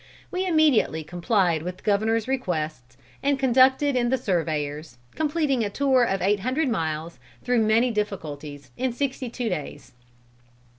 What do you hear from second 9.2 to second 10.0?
two days."